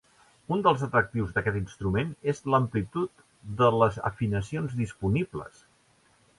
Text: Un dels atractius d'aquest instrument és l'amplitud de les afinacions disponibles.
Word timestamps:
Un 0.55 0.61
dels 0.67 0.85
atractius 0.87 1.35
d'aquest 1.35 1.59
instrument 1.59 2.09
és 2.33 2.41
l'amplitud 2.55 3.23
de 3.61 3.71
les 3.83 4.03
afinacions 4.13 4.77
disponibles. 4.85 5.65